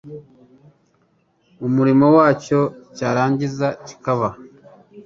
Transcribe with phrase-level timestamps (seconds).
[1.67, 2.59] umurimo wacyo,
[2.95, 4.29] cyarangiza kikaba